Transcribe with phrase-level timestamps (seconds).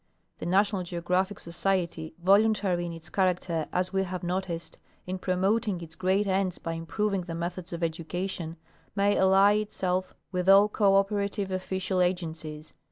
[0.39, 5.93] The National Geographic Society, voluntary in its character as we have noticed, in promoting its
[5.93, 8.57] great ends by improving the methods of education,
[8.95, 12.73] may ally itself with .all cooperative official agencies.